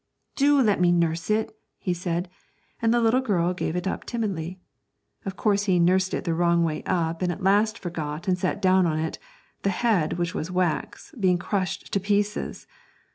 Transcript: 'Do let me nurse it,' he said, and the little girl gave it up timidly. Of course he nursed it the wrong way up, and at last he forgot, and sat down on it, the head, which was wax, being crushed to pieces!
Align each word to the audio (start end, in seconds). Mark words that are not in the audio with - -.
'Do 0.35 0.59
let 0.59 0.81
me 0.81 0.91
nurse 0.91 1.29
it,' 1.29 1.55
he 1.77 1.93
said, 1.93 2.27
and 2.81 2.91
the 2.91 2.99
little 2.99 3.21
girl 3.21 3.53
gave 3.53 3.75
it 3.75 3.85
up 3.85 4.03
timidly. 4.03 4.59
Of 5.27 5.35
course 5.37 5.65
he 5.65 5.77
nursed 5.77 6.15
it 6.15 6.23
the 6.23 6.33
wrong 6.33 6.63
way 6.63 6.81
up, 6.87 7.21
and 7.21 7.31
at 7.31 7.43
last 7.43 7.77
he 7.77 7.81
forgot, 7.83 8.27
and 8.27 8.35
sat 8.35 8.63
down 8.63 8.87
on 8.87 8.97
it, 8.97 9.19
the 9.61 9.69
head, 9.69 10.13
which 10.13 10.33
was 10.33 10.49
wax, 10.49 11.13
being 11.19 11.37
crushed 11.37 11.93
to 11.93 11.99
pieces! 11.99 12.65